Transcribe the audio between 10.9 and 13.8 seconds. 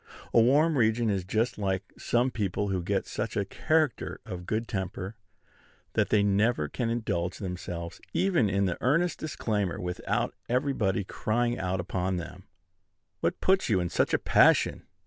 crying out upon them, "What puts you